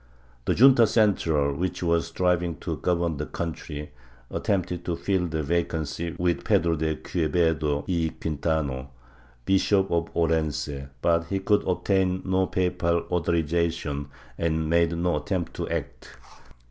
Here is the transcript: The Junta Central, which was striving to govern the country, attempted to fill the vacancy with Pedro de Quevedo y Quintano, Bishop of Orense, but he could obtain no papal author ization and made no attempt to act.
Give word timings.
The 0.45 0.55
Junta 0.55 0.87
Central, 0.87 1.53
which 1.53 1.83
was 1.83 2.07
striving 2.07 2.55
to 2.61 2.77
govern 2.77 3.17
the 3.17 3.27
country, 3.27 3.91
attempted 4.31 4.83
to 4.85 4.95
fill 4.95 5.27
the 5.27 5.43
vacancy 5.43 6.15
with 6.17 6.43
Pedro 6.43 6.75
de 6.75 6.95
Quevedo 6.95 7.81
y 7.87 8.09
Quintano, 8.19 8.87
Bishop 9.45 9.91
of 9.91 10.11
Orense, 10.15 10.89
but 11.03 11.25
he 11.25 11.37
could 11.37 11.63
obtain 11.67 12.23
no 12.25 12.47
papal 12.47 13.05
author 13.11 13.33
ization 13.33 14.07
and 14.39 14.67
made 14.67 14.97
no 14.97 15.17
attempt 15.17 15.53
to 15.57 15.69
act. 15.69 16.09